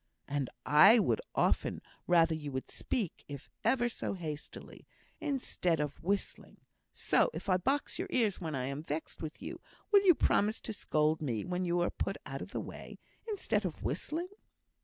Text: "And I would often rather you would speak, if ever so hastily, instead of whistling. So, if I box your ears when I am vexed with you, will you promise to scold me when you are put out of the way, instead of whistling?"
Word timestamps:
"And 0.27 0.49
I 0.65 0.97
would 0.97 1.21
often 1.35 1.79
rather 2.07 2.33
you 2.33 2.51
would 2.53 2.71
speak, 2.71 3.23
if 3.27 3.47
ever 3.63 3.87
so 3.87 4.13
hastily, 4.15 4.87
instead 5.19 5.79
of 5.79 6.01
whistling. 6.01 6.57
So, 6.91 7.29
if 7.35 7.47
I 7.47 7.57
box 7.57 7.99
your 7.99 8.07
ears 8.09 8.41
when 8.41 8.55
I 8.55 8.65
am 8.65 8.81
vexed 8.81 9.21
with 9.21 9.43
you, 9.43 9.61
will 9.91 10.01
you 10.03 10.15
promise 10.15 10.59
to 10.61 10.73
scold 10.73 11.21
me 11.21 11.45
when 11.45 11.65
you 11.65 11.81
are 11.81 11.91
put 11.91 12.17
out 12.25 12.41
of 12.41 12.49
the 12.49 12.59
way, 12.59 12.97
instead 13.27 13.63
of 13.63 13.83
whistling?" 13.83 14.29